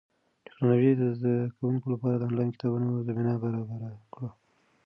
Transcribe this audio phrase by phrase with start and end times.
[0.45, 4.29] ټیکنالوژي د زده کوونکو لپاره د انلاین کتابتونونو زمینه برابره کړه.